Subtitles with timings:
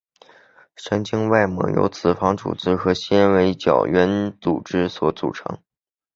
[0.75, 5.59] 神经外膜由脂肪组织与纤维胶原组织所组成。